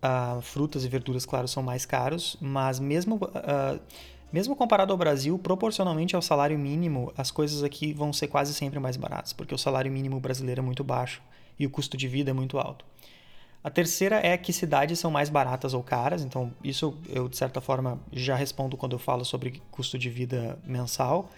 Uh, 0.00 0.40
frutas 0.40 0.84
e 0.84 0.88
verduras, 0.88 1.26
claro, 1.26 1.48
são 1.48 1.62
mais 1.62 1.84
caros, 1.84 2.36
mas 2.40 2.78
mesmo, 2.78 3.16
uh, 3.16 3.80
mesmo 4.32 4.54
comparado 4.54 4.92
ao 4.92 4.98
Brasil, 4.98 5.36
proporcionalmente 5.38 6.14
ao 6.14 6.22
salário 6.22 6.56
mínimo, 6.56 7.12
as 7.16 7.32
coisas 7.32 7.64
aqui 7.64 7.92
vão 7.92 8.12
ser 8.12 8.28
quase 8.28 8.54
sempre 8.54 8.78
mais 8.78 8.96
baratas, 8.96 9.32
porque 9.32 9.54
o 9.54 9.58
salário 9.58 9.90
mínimo 9.90 10.20
brasileiro 10.20 10.60
é 10.60 10.64
muito 10.64 10.84
baixo 10.84 11.20
e 11.58 11.66
o 11.66 11.70
custo 11.70 11.96
de 11.96 12.06
vida 12.06 12.30
é 12.30 12.32
muito 12.32 12.58
alto. 12.58 12.84
A 13.62 13.70
terceira 13.70 14.20
é 14.24 14.36
que 14.36 14.52
cidades 14.52 14.98
são 14.98 15.10
mais 15.10 15.28
baratas 15.28 15.74
ou 15.74 15.82
caras, 15.82 16.22
então 16.22 16.52
isso 16.62 16.96
eu 17.08 17.28
de 17.28 17.36
certa 17.36 17.60
forma 17.60 17.98
já 18.12 18.36
respondo 18.36 18.76
quando 18.76 18.92
eu 18.92 18.98
falo 18.98 19.24
sobre 19.24 19.60
custo 19.70 19.98
de 19.98 20.08
vida 20.08 20.58
mensal. 20.64 21.28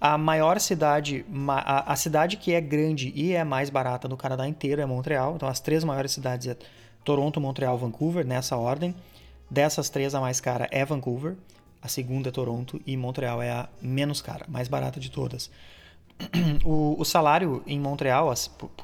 A 0.00 0.16
maior 0.16 0.60
cidade, 0.60 1.26
a 1.56 1.96
cidade 1.96 2.36
que 2.36 2.52
é 2.52 2.60
grande 2.60 3.12
e 3.14 3.32
é 3.32 3.44
mais 3.44 3.68
barata 3.68 4.08
no 4.08 4.16
Canadá 4.16 4.46
inteiro 4.48 4.80
é 4.80 4.86
Montreal. 4.86 5.34
Então 5.34 5.48
as 5.48 5.60
três 5.60 5.82
maiores 5.84 6.12
cidades 6.12 6.46
é 6.46 6.56
Toronto, 7.04 7.40
Montreal, 7.40 7.76
Vancouver, 7.76 8.24
nessa 8.24 8.56
ordem. 8.56 8.94
Dessas 9.50 9.90
três 9.90 10.14
a 10.14 10.20
mais 10.20 10.40
cara 10.40 10.68
é 10.70 10.84
Vancouver, 10.84 11.34
a 11.82 11.88
segunda 11.88 12.28
é 12.28 12.32
Toronto 12.32 12.80
e 12.86 12.96
Montreal 12.96 13.42
é 13.42 13.50
a 13.50 13.68
menos 13.80 14.22
cara, 14.22 14.44
mais 14.48 14.68
barata 14.68 15.00
de 15.00 15.10
todas. 15.10 15.50
o, 16.64 16.96
o, 16.98 17.04
salário 17.04 17.62
em 17.66 17.78
Montreal, 17.78 18.32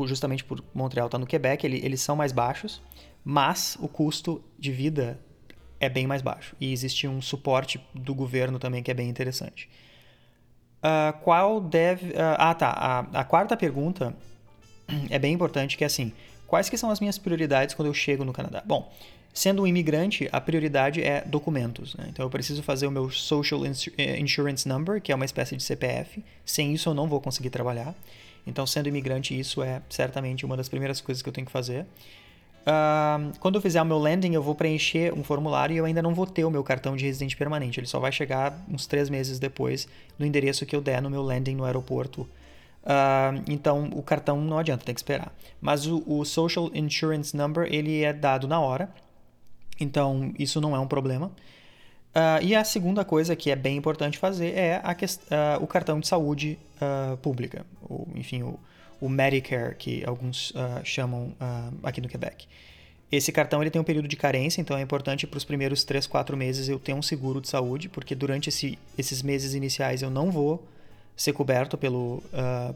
justamente 0.05 0.45
por 0.45 0.63
Montreal 0.73 1.07
estar 1.07 1.19
tá 1.19 1.21
no 1.21 1.27
Quebec, 1.27 1.67
ele, 1.67 1.85
eles 1.85 2.01
são 2.01 2.15
mais 2.15 2.33
baixos, 2.33 2.81
mas 3.25 3.77
o 3.81 3.89
custo 3.89 4.43
de 4.59 4.71
vida 4.71 5.21
é 5.81 5.89
bem 5.89 6.07
mais 6.07 6.23
baixo. 6.23 6.55
E 6.61 6.73
existe 6.73 7.09
um 7.09 7.21
suporte 7.21 7.81
do 7.95 8.15
governo 8.15 8.59
também 8.59 8.83
que 8.83 8.91
é 8.91 8.95
bem 8.95 9.09
interessante. 9.09 9.69
Uh, 10.79 11.19
qual 11.23 11.61
deve. 11.61 12.11
Uh, 12.11 12.37
ah, 12.39 12.55
tá. 12.55 12.71
A, 12.71 13.21
a, 13.21 13.25
quarta 13.25 13.57
pergunta 13.57 14.15
é 15.11 15.19
bem 15.19 15.33
importante, 15.33 15.77
que 15.77 15.85
é 15.85 15.87
assim: 15.87 16.13
quais 16.47 16.69
que 16.69 16.77
são 16.77 16.91
as 16.91 17.01
minhas 17.01 17.17
prioridades 17.17 17.75
quando 17.75 17.87
eu 17.87 17.95
chego 17.95 18.25
no 18.25 18.33
Canadá? 18.33 18.63
Bom, 18.65 18.93
Sendo 19.35 19.63
um 19.63 19.67
imigrante, 19.67 20.29
a 20.31 20.41
prioridade 20.41 21.03
é 21.03 21.21
documentos. 21.27 21.97
Né? 21.97 22.07
Então 22.09 22.25
eu 22.25 22.31
preciso 22.31 22.63
fazer 22.63 22.87
o 22.87 22.91
meu 22.91 23.11
Social 23.11 23.63
eh, 23.67 24.21
Insurance 24.21 24.67
Number, 24.69 25.03
que 25.03 25.11
é 25.11 25.15
uma 25.15 25.25
espécie 25.25 25.57
de 25.57 25.63
CPF. 25.65 26.25
Sem 26.47 26.73
isso 26.73 26.89
eu 26.89 26.95
não 26.95 27.09
vou 27.09 27.21
conseguir 27.21 27.51
trabalhar. 27.51 27.93
Então, 28.47 28.65
sendo 28.65 28.89
imigrante, 28.89 29.39
isso 29.39 29.61
é 29.61 29.83
certamente 29.89 30.47
uma 30.47 30.57
das 30.57 30.69
primeiras 30.69 31.01
coisas 31.01 31.21
que 31.21 31.29
eu 31.29 31.33
tenho 31.33 31.47
que 31.47 31.53
fazer. 31.53 31.85
Uh, 32.63 33.37
quando 33.41 33.57
eu 33.57 33.61
fizer 33.61 33.83
o 33.83 33.85
meu 33.85 33.99
landing, 33.99 34.35
eu 34.35 34.43
vou 34.43 34.55
preencher 34.55 35.13
um 35.13 35.25
formulário 35.25 35.75
e 35.75 35.79
eu 35.79 35.85
ainda 35.85 36.01
não 36.01 36.15
vou 36.15 36.27
ter 36.27 36.45
o 36.45 36.51
meu 36.51 36.63
cartão 36.63 36.95
de 36.95 37.05
residente 37.05 37.37
permanente. 37.37 37.81
Ele 37.81 37.87
só 37.89 37.99
vai 37.99 38.13
chegar 38.13 38.57
uns 38.71 38.87
três 38.87 39.11
meses 39.11 39.41
depois 39.41 39.89
no 40.17 40.25
endereço 40.25 40.65
que 40.65 40.77
eu 40.77 40.81
der 40.81 41.03
no 41.03 41.11
meu 41.11 41.23
landing 41.23 41.57
no 41.57 41.65
aeroporto. 41.65 42.23
Uh, 42.85 43.43
então, 43.49 43.91
o 43.95 44.03
cartão 44.03 44.41
não 44.41 44.59
adianta, 44.59 44.85
tem 44.85 44.95
que 44.95 45.01
esperar. 45.01 45.35
Mas 45.61 45.87
o, 45.87 46.05
o 46.07 46.25
Social 46.25 46.71
Insurance 46.73 47.37
Number, 47.37 47.67
ele 47.71 48.03
é 48.03 48.13
dado 48.13 48.47
na 48.47 48.61
hora. 48.61 48.89
Então, 49.79 50.33
isso 50.39 50.61
não 50.61 50.75
é 50.75 50.79
um 50.79 50.87
problema. 50.87 51.33
Uh, 52.15 52.39
e 52.43 52.55
a 52.55 52.63
segunda 52.63 53.05
coisa 53.05 53.35
que 53.35 53.51
é 53.51 53.57
bem 53.57 53.77
importante 53.77 54.19
fazer 54.19 54.57
é 54.57 54.81
uh, 54.81 55.63
o 55.63 55.67
cartão 55.67 55.99
de 55.99 56.07
saúde 56.07 56.57
uh, 56.77 57.17
pública, 57.17 57.67
ou, 57.83 58.07
enfim, 58.15 58.45
o, 58.45 58.57
o, 59.01 59.09
Medicare, 59.09 59.75
que 59.75 60.05
alguns 60.07 60.53
chamam 60.85 61.35
aqui 61.83 62.01
no 62.01 62.09
Quebec. 62.09 62.47
Esse 63.11 63.33
cartão 63.33 63.61
ele 63.61 63.71
tem 63.71 63.83
um 63.83 63.85
período 63.85 64.07
de 64.07 64.17
carência, 64.17 64.61
então 64.61 64.77
é 64.77 64.81
importante 64.81 65.27
para 65.27 65.37
os 65.37 65.45
primeiros 65.45 65.83
3, 65.83 66.07
4 66.07 66.37
meses 66.37 66.69
eu 66.69 66.79
ter 66.79 66.95
um 66.95 67.03
seguro 67.03 67.41
de 67.41 67.49
saúde, 67.49 67.89
porque 67.89 68.15
durante 68.15 68.49
esse, 68.49 68.79
esses 68.97 69.21
meses 69.21 69.55
iniciais 69.55 70.01
eu 70.01 70.09
não 70.09 70.31
vou 70.31 70.65
ser 71.17 71.33
coberto 71.33 71.77
pelo, 71.77 72.23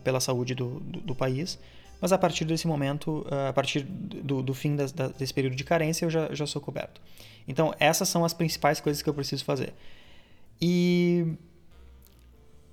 pela 0.05 0.21
saúde 0.21 0.55
do, 0.55 0.81
do, 0.81 1.01
do, 1.01 1.15
país. 1.15 1.59
Mas 2.01 2.13
a 2.13 2.19
partir 2.19 2.45
desse 2.45 2.67
momento, 2.67 3.27
uh, 3.31 3.49
a 3.49 3.53
partir 3.53 3.83
do, 3.83 4.43
do 4.43 4.55
fim 4.55 4.77
desse 4.77 5.35
período 5.35 5.57
de 5.57 5.65
carência, 5.65 6.05
eu 6.05 6.11
já, 6.11 6.33
já 6.33 6.47
sou 6.47 6.61
coberto. 6.61 7.01
Então, 7.47 7.75
essas 7.79 8.09
são 8.09 8.25
as 8.25 8.33
principais 8.33 8.81
coisas 8.81 9.03
que 9.03 9.09
eu 9.09 9.15
preciso 9.15 9.45
fazer. 9.45 9.75
E 10.61 11.35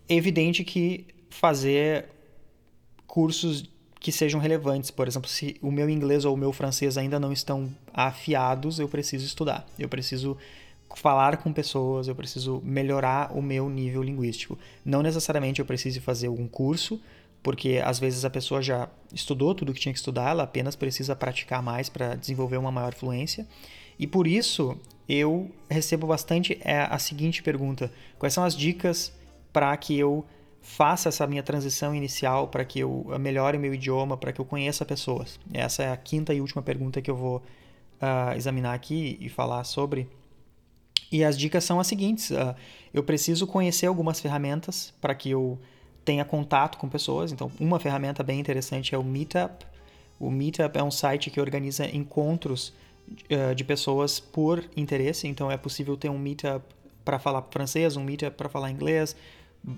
é 0.07 0.15
evidente 0.15 0.63
que 0.63 1.05
fazer 1.29 2.09
cursos 3.07 3.69
que 3.99 4.11
sejam 4.11 4.39
relevantes. 4.39 4.91
Por 4.91 5.07
exemplo, 5.07 5.29
se 5.29 5.57
o 5.61 5.71
meu 5.71 5.89
inglês 5.89 6.25
ou 6.25 6.33
o 6.35 6.37
meu 6.37 6.53
francês 6.53 6.97
ainda 6.97 7.19
não 7.19 7.31
estão 7.31 7.73
afiados, 7.93 8.79
eu 8.79 8.87
preciso 8.87 9.25
estudar. 9.25 9.65
Eu 9.79 9.89
preciso 9.89 10.37
falar 10.95 11.37
com 11.37 11.51
pessoas, 11.51 12.07
eu 12.07 12.15
preciso 12.15 12.61
melhorar 12.63 13.35
o 13.35 13.41
meu 13.41 13.69
nível 13.69 14.03
linguístico. 14.03 14.57
Não 14.83 15.01
necessariamente 15.01 15.59
eu 15.59 15.65
preciso 15.65 16.01
fazer 16.01 16.27
algum 16.27 16.47
curso, 16.47 17.01
porque 17.45 17.79
às 17.85 17.99
vezes 17.99 18.25
a 18.25 18.29
pessoa 18.31 18.59
já 18.59 18.89
estudou 19.13 19.53
tudo 19.53 19.71
que 19.71 19.79
tinha 19.79 19.93
que 19.93 19.99
estudar, 19.99 20.31
ela 20.31 20.41
apenas 20.41 20.75
precisa 20.75 21.15
praticar 21.15 21.61
mais 21.61 21.89
para 21.89 22.15
desenvolver 22.15 22.57
uma 22.57 22.71
maior 22.71 22.95
fluência. 22.95 23.47
E 23.99 24.07
por 24.07 24.25
isso 24.25 24.75
eu 25.07 25.51
recebo 25.69 26.07
bastante 26.07 26.57
é, 26.61 26.79
a 26.79 26.97
seguinte 26.97 27.43
pergunta: 27.43 27.91
quais 28.17 28.33
são 28.33 28.43
as 28.43 28.55
dicas 28.55 29.13
para 29.53 29.77
que 29.77 29.95
eu 29.95 30.25
faça 30.59 31.09
essa 31.09 31.27
minha 31.27 31.43
transição 31.43 31.93
inicial, 31.93 32.47
para 32.47 32.65
que 32.65 32.79
eu 32.79 33.05
melhore 33.19 33.59
o 33.59 33.61
meu 33.61 33.75
idioma, 33.75 34.17
para 34.17 34.33
que 34.33 34.41
eu 34.41 34.45
conheça 34.45 34.83
pessoas? 34.83 35.39
Essa 35.53 35.83
é 35.83 35.91
a 35.91 35.97
quinta 35.97 36.33
e 36.33 36.41
última 36.41 36.63
pergunta 36.63 36.99
que 36.99 37.11
eu 37.11 37.15
vou 37.15 37.37
uh, 37.37 38.35
examinar 38.35 38.73
aqui 38.73 39.19
e 39.21 39.29
falar 39.29 39.63
sobre. 39.65 40.09
E 41.11 41.23
as 41.23 41.37
dicas 41.37 41.63
são 41.63 41.79
as 41.79 41.85
seguintes: 41.85 42.31
uh, 42.31 42.55
eu 42.91 43.03
preciso 43.03 43.45
conhecer 43.45 43.85
algumas 43.85 44.19
ferramentas 44.19 44.91
para 44.99 45.13
que 45.13 45.29
eu 45.29 45.59
tenha 46.05 46.23
contato 46.23 46.77
com 46.77 46.87
pessoas. 46.87 47.31
Então, 47.31 47.51
uma 47.59 47.79
ferramenta 47.79 48.23
bem 48.23 48.39
interessante 48.39 48.93
é 48.93 48.97
o 48.97 49.03
Meetup. 49.03 49.65
O 50.19 50.29
Meetup 50.29 50.77
é 50.77 50.83
um 50.83 50.91
site 50.91 51.31
que 51.31 51.41
organiza 51.41 51.85
encontros 51.87 52.71
uh, 53.09 53.55
de 53.55 53.63
pessoas 53.63 54.19
por 54.19 54.63
interesse. 54.77 55.27
Então, 55.27 55.51
é 55.51 55.57
possível 55.57 55.97
ter 55.97 56.09
um 56.09 56.17
Meetup 56.17 56.63
para 57.03 57.17
falar 57.17 57.41
francês, 57.49 57.97
um 57.97 58.03
Meetup 58.03 58.37
para 58.37 58.47
falar 58.47 58.69
inglês, 58.69 59.15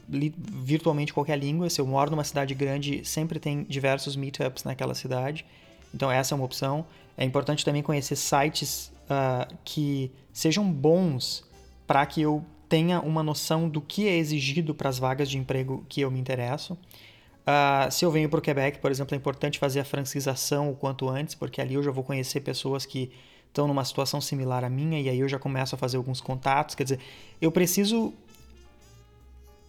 virtualmente 0.05 1.13
qualquer 1.13 1.39
língua. 1.39 1.69
Se 1.69 1.79
eu 1.79 1.87
moro 1.87 2.11
numa 2.11 2.25
cidade 2.25 2.53
grande, 2.53 3.03
sempre 3.05 3.39
tem 3.39 3.63
diversos 3.63 4.17
Meetups 4.17 4.65
naquela 4.65 4.93
cidade. 4.93 5.45
Então, 5.93 6.11
essa 6.11 6.33
é 6.33 6.35
uma 6.35 6.45
opção. 6.45 6.85
É 7.17 7.23
importante 7.23 7.63
também 7.63 7.81
conhecer 7.81 8.17
sites 8.17 8.91
uh, 9.05 9.51
que 9.63 10.11
sejam 10.33 10.69
bons 10.69 11.43
para 11.87 12.05
que 12.05 12.21
eu 12.21 12.45
tenha 12.69 12.99
uma 13.01 13.23
noção 13.23 13.69
do 13.69 13.81
que 13.81 14.07
é 14.07 14.15
exigido 14.17 14.73
para 14.75 14.89
as 14.89 14.99
vagas 14.99 15.29
de 15.29 15.37
emprego 15.37 15.85
que 15.87 16.01
eu 16.01 16.11
me 16.11 16.19
interesso. 16.19 16.73
Uh, 16.73 17.89
se 17.89 18.03
eu 18.03 18.11
venho 18.11 18.27
para 18.27 18.39
o 18.39 18.41
Quebec, 18.41 18.79
por 18.79 18.91
exemplo, 18.91 19.15
é 19.15 19.17
importante 19.17 19.57
fazer 19.57 19.79
a 19.79 19.85
francização 19.85 20.69
o 20.69 20.75
quanto 20.75 21.07
antes, 21.07 21.33
porque 21.33 21.61
ali 21.61 21.75
eu 21.75 21.83
já 21.83 21.91
vou 21.91 22.03
conhecer 22.03 22.41
pessoas 22.41 22.85
que 22.85 23.09
estão 23.47 23.67
numa 23.67 23.85
situação 23.85 24.19
similar 24.19 24.63
à 24.65 24.69
minha 24.69 24.99
e 24.99 25.09
aí 25.09 25.19
eu 25.19 25.29
já 25.29 25.39
começo 25.39 25.73
a 25.73 25.77
fazer 25.77 25.95
alguns 25.95 26.19
contatos. 26.19 26.75
Quer 26.75 26.83
dizer, 26.83 26.99
eu 27.41 27.51
preciso 27.51 28.13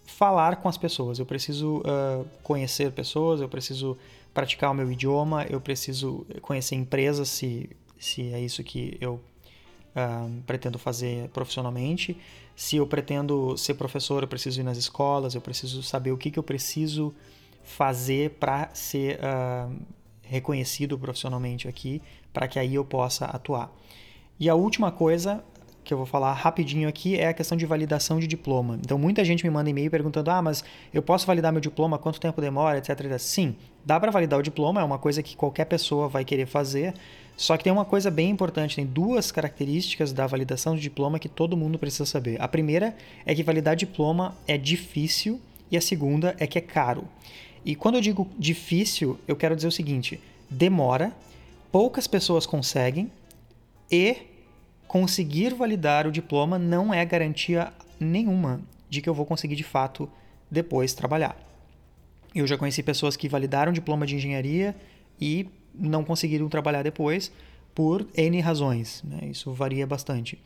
falar 0.05 0.57
com 0.57 0.69
as 0.69 0.77
pessoas, 0.77 1.21
eu 1.21 1.27
preciso 1.27 1.79
uh, 1.79 2.27
conhecer 2.43 2.91
pessoas, 2.91 3.41
eu 3.41 3.49
preciso 3.49 3.97
praticar 4.35 4.73
o 4.73 4.75
meu 4.75 4.91
idioma, 4.91 5.47
eu 5.49 5.61
preciso 5.61 6.27
conhecer 6.43 6.75
empresas 6.75 7.29
se, 7.29 7.71
se 7.99 8.33
é 8.33 8.41
isso 8.41 8.65
que 8.65 8.97
eu 9.01 9.21
uh, 9.95 10.43
pretendo 10.47 10.79
fazer 10.79 11.29
profissionalmente. 11.29 12.17
Se 12.59 12.75
eu 12.75 12.89
pretendo 12.89 13.57
ser 13.57 13.75
professor, 13.75 14.25
eu 14.25 14.27
preciso 14.27 14.61
ir 14.61 14.65
nas 14.65 14.77
escolas, 14.77 15.37
eu 15.37 15.41
preciso 15.41 15.81
saber 15.81 16.11
o 16.11 16.19
que, 16.19 16.29
que 16.29 16.41
eu 16.41 16.43
preciso 16.43 17.15
fazer 17.63 18.31
para 18.31 18.69
ser 18.75 19.21
uh, 19.21 19.73
reconhecido 20.23 20.99
profissionalmente 20.99 21.69
aqui, 21.69 22.03
para 22.33 22.49
que 22.49 22.59
aí 22.59 22.75
eu 22.75 22.85
possa 22.85 23.27
atuar. 23.27 23.73
E 24.41 24.49
a 24.49 24.57
última 24.57 24.91
coisa 24.91 25.45
que 25.89 25.95
eu 25.95 25.99
vou 25.99 26.07
falar 26.07 26.35
rapidinho 26.35 26.87
aqui 26.87 27.17
é 27.17 27.29
a 27.29 27.33
questão 27.33 27.57
de 27.57 27.65
validação 27.65 28.21
de 28.21 28.27
diploma. 28.27 28.79
Então, 28.85 28.99
muita 28.99 29.25
gente 29.25 29.43
me 29.43 29.51
manda 29.51 29.71
e-mail 29.71 29.91
perguntando: 29.91 30.31
ah, 30.31 30.43
mas 30.43 30.63
eu 30.93 31.03
posso 31.03 31.27
validar 31.27 31.51
meu 31.51 31.63
diploma? 31.63 31.99
Quanto 31.99 32.21
tempo 32.21 32.41
demora? 32.43 32.77
Etc. 32.77 32.91
etc. 32.91 33.19
Sim, 33.19 33.57
dá 33.85 33.99
para 33.99 34.11
validar 34.11 34.39
o 34.39 34.43
diploma, 34.43 34.83
é 34.83 34.85
uma 34.85 34.99
coisa 34.99 35.23
que 35.23 35.35
qualquer 35.35 35.65
pessoa 35.65 36.07
vai 36.07 36.25
querer 36.27 36.47
fazer. 36.47 36.93
Só 37.39 37.57
que 37.57 37.65
tem 37.65 37.73
uma 37.73 37.87
coisa 37.87 38.11
bem 38.11 38.29
importante: 38.29 38.77
tem 38.77 38.85
duas 38.85 39.33
características 39.33 40.13
da 40.13 40.27
validação 40.27 40.77
de 40.77 40.83
diploma 40.83 41.19
que 41.19 41.29
todo 41.29 41.57
mundo 41.57 41.79
precisa 41.79 42.05
saber. 42.05 42.41
A 42.41 42.47
primeira 42.47 42.95
é 43.25 43.35
que 43.35 43.43
validar 43.43 43.75
diploma 43.75 44.37
é 44.47 44.59
difícil, 44.59 45.41
e 45.71 45.77
a 45.77 45.81
segunda 45.81 46.37
é 46.39 46.47
que 46.47 46.59
é 46.59 46.63
caro. 46.63 47.05
E 47.65 47.75
quando 47.75 47.95
eu 47.95 48.03
digo 48.03 48.29
difícil, 48.39 49.19
eu 49.27 49.35
quero 49.35 49.57
dizer 49.57 49.69
o 49.69 49.73
seguinte: 49.73 50.21
demora, 50.51 51.13
poucas 51.73 52.07
pessoas 52.07 52.45
conseguem 52.45 53.11
e 53.91 54.17
conseguir 54.89 55.55
validar 55.55 56.07
o 56.07 56.11
diploma 56.11 56.59
não 56.59 56.93
é 56.93 57.05
garantia 57.05 57.73
nenhuma 58.01 58.61
de 58.89 59.03
que 59.03 59.09
eu 59.09 59.15
vou 59.15 59.27
conseguir 59.27 59.55
de 59.55 59.63
fato 59.63 60.11
depois 60.51 60.95
trabalhar. 60.95 61.37
Eu 62.35 62.47
já 62.47 62.57
conheci 62.57 62.83
pessoas 62.83 63.15
que 63.15 63.29
validaram 63.29 63.71
o 63.71 63.75
diploma 63.75 64.07
de 64.07 64.17
engenharia 64.17 64.75
e 65.21 65.47
não 65.75 66.03
conseguiram 66.03 66.49
trabalhar 66.49 66.83
depois 66.83 67.31
por 67.75 68.07
N 68.17 68.41
razões. 68.41 69.03
Né? 69.05 69.29
Isso 69.31 69.53
varia 69.53 69.87
bastante. 69.87 70.39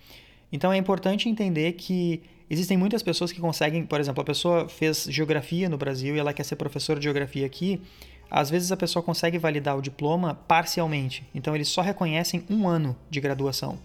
Então 0.52 0.72
é 0.72 0.76
importante 0.76 1.28
entender 1.28 1.72
que 1.74 2.20
existem 2.50 2.76
muitas 2.76 3.02
pessoas 3.02 3.30
que 3.30 3.40
conseguem, 3.40 3.86
por 3.86 4.00
exemplo, 4.00 4.22
a 4.22 4.24
pessoa 4.24 4.68
fez 4.68 5.04
geografia 5.08 5.68
no 5.68 5.78
Brasil 5.78 6.16
e 6.16 6.18
ela 6.18 6.32
quer 6.32 6.44
ser 6.44 6.56
professora 6.56 6.98
de 6.98 7.04
geografia 7.04 7.46
aqui. 7.46 7.80
Às 8.28 8.50
vezes 8.50 8.72
a 8.72 8.76
pessoa 8.76 9.02
consegue 9.02 9.38
validar 9.38 9.78
o 9.78 9.82
diploma 9.82 10.34
parcialmente, 10.34 11.22
então 11.34 11.54
eles 11.54 11.68
só 11.68 11.82
reconhecem 11.82 12.42
um 12.50 12.66
ano 12.66 12.96
de 13.10 13.20
graduação. 13.20 13.78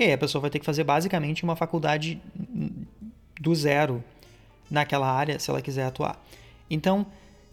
E 0.00 0.04
aí 0.04 0.12
a 0.14 0.18
pessoa 0.18 0.40
vai 0.40 0.48
ter 0.48 0.58
que 0.58 0.64
fazer 0.64 0.82
basicamente 0.82 1.44
uma 1.44 1.54
faculdade 1.54 2.18
do 3.38 3.54
zero 3.54 4.02
naquela 4.70 5.06
área 5.06 5.38
se 5.38 5.50
ela 5.50 5.60
quiser 5.60 5.84
atuar. 5.84 6.18
Então, 6.70 7.04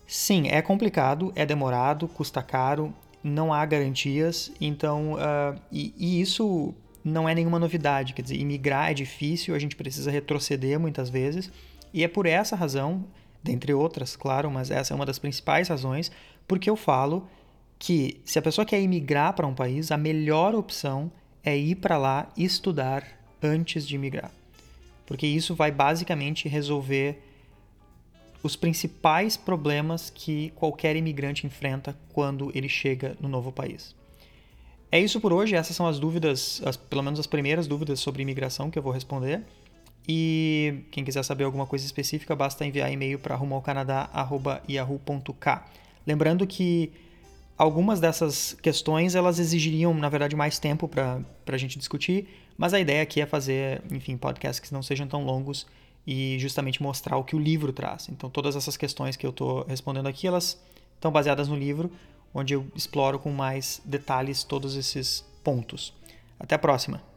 sim, 0.05 0.47
é 0.47 0.61
complicado, 0.61 1.33
é 1.35 1.45
demorado, 1.45 2.07
custa 2.07 2.41
caro, 2.41 2.93
não 3.21 3.53
há 3.53 3.65
garantias, 3.65 4.49
então, 4.61 5.15
uh, 5.15 5.59
e, 5.69 5.93
e, 5.97 6.21
isso 6.21 6.73
não 7.03 7.27
é 7.27 7.35
nenhuma 7.35 7.59
novidade, 7.59 8.13
quer 8.13 8.21
dizer, 8.21 8.37
imigrar 8.37 8.91
é 8.91 8.93
difícil, 8.93 9.53
a 9.53 9.59
gente 9.59 9.75
precisa 9.75 10.09
retroceder 10.09 10.79
muitas 10.79 11.09
vezes, 11.09 11.51
e 11.93 12.01
é 12.01 12.07
por 12.07 12.25
essa 12.25 12.55
razão, 12.55 13.03
dentre 13.43 13.73
outras, 13.73 14.15
claro, 14.15 14.49
mas 14.49 14.71
essa 14.71 14.93
é 14.93 14.95
uma 14.95 15.05
das 15.05 15.19
principais 15.19 15.67
razões, 15.67 16.09
porque 16.47 16.69
eu 16.69 16.77
falo 16.77 17.27
que 17.77 18.21
se 18.23 18.39
a 18.39 18.41
pessoa 18.41 18.65
quer 18.65 18.79
imigrar 18.79 19.33
para 19.33 19.45
um 19.45 19.53
país, 19.53 19.91
a 19.91 19.97
melhor 19.97 20.55
opção 20.55 21.11
é 21.47 21.57
ir 21.57 21.75
para 21.75 21.97
lá 21.97 22.29
estudar 22.35 23.07
antes 23.41 23.87
de 23.87 23.97
migrar. 23.97 24.29
Porque 25.05 25.25
isso 25.25 25.55
vai 25.55 25.71
basicamente 25.71 26.49
resolver 26.49 27.23
os 28.43 28.57
principais 28.57 29.37
problemas 29.37 30.09
que 30.09 30.51
qualquer 30.55 30.97
imigrante 30.97 31.47
enfrenta 31.47 31.97
quando 32.11 32.51
ele 32.53 32.67
chega 32.67 33.15
no 33.21 33.29
novo 33.29 33.49
país. 33.49 33.95
É 34.91 34.99
isso 34.99 35.21
por 35.21 35.31
hoje, 35.31 35.55
essas 35.55 35.73
são 35.73 35.87
as 35.87 35.99
dúvidas, 35.99 36.61
as, 36.65 36.75
pelo 36.75 37.01
menos 37.01 37.17
as 37.17 37.27
primeiras 37.27 37.65
dúvidas 37.65 38.01
sobre 38.01 38.21
imigração 38.21 38.69
que 38.69 38.77
eu 38.77 38.83
vou 38.83 38.91
responder. 38.91 39.41
E 40.05 40.83
quem 40.91 41.05
quiser 41.05 41.23
saber 41.23 41.45
alguma 41.45 41.65
coisa 41.65 41.85
específica, 41.85 42.35
basta 42.35 42.65
enviar 42.65 42.91
e-mail 42.91 43.19
para 43.19 43.35
rumoalcanadá.yahoo.k. 43.35 45.65
Lembrando 46.05 46.45
que 46.45 46.91
Algumas 47.57 47.99
dessas 47.99 48.55
questões 48.61 49.15
elas 49.15 49.39
exigiriam, 49.39 49.93
na 49.93 50.09
verdade, 50.09 50.35
mais 50.35 50.59
tempo 50.59 50.87
para 50.87 51.23
a 51.47 51.57
gente 51.57 51.77
discutir, 51.77 52.27
mas 52.55 52.73
a 52.73 52.79
ideia 52.79 53.01
aqui 53.01 53.19
é 53.19 53.25
fazer, 53.25 53.81
enfim, 53.91 54.15
podcasts 54.15 54.59
que 54.59 54.73
não 54.73 54.83
sejam 54.83 55.07
tão 55.07 55.25
longos 55.25 55.65
e 56.05 56.37
justamente 56.39 56.81
mostrar 56.83 57.17
o 57.17 57.23
que 57.23 57.35
o 57.35 57.39
livro 57.39 57.73
traz. 57.73 58.09
Então, 58.09 58.29
todas 58.29 58.55
essas 58.55 58.77
questões 58.77 59.15
que 59.15 59.25
eu 59.25 59.31
estou 59.31 59.65
respondendo 59.67 60.07
aqui, 60.07 60.27
elas 60.27 60.61
estão 60.95 61.11
baseadas 61.11 61.47
no 61.47 61.55
livro, 61.55 61.91
onde 62.31 62.53
eu 62.53 62.67
exploro 62.75 63.17
com 63.17 63.31
mais 63.31 63.81
detalhes 63.83 64.43
todos 64.43 64.75
esses 64.75 65.25
pontos. 65.43 65.93
Até 66.39 66.53
a 66.53 66.59
próxima! 66.59 67.16